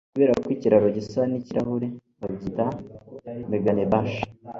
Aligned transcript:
kubera 0.13 0.33
ko 0.41 0.45
ikiraro 0.55 0.87
gisa 0.97 1.21
nikirahure, 1.29 1.87
babyita 2.19 2.65
meganebashi 3.51 4.23